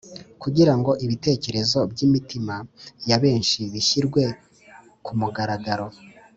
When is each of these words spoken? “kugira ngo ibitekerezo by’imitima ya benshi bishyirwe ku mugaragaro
“kugira 0.41 0.73
ngo 0.79 0.91
ibitekerezo 1.05 1.79
by’imitima 1.91 2.55
ya 3.09 3.17
benshi 3.23 3.59
bishyirwe 3.73 4.23
ku 5.05 5.11
mugaragaro 5.19 5.87